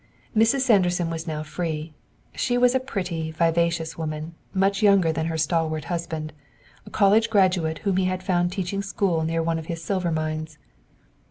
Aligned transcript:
Mrs. 0.35 0.61
Sanderson 0.61 1.11
was 1.11 1.27
now 1.27 1.43
free. 1.43 1.93
She 2.33 2.57
was 2.57 2.73
a 2.73 2.79
pretty, 2.79 3.29
vivacious 3.29 3.99
woman, 3.99 4.33
much 4.51 4.81
younger 4.81 5.11
than 5.11 5.27
her 5.27 5.37
stalwart 5.37 5.85
husband, 5.93 6.33
a 6.87 6.89
college 6.89 7.29
graduate 7.29 7.77
whom 7.83 7.97
he 7.97 8.05
had 8.05 8.23
found 8.23 8.51
teaching 8.51 8.81
school 8.81 9.21
near 9.23 9.43
one 9.43 9.59
of 9.59 9.67
his 9.67 9.83
silver 9.83 10.09
mines. 10.11 10.57